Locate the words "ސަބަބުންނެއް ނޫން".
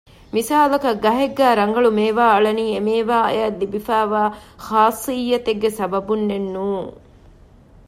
5.77-6.89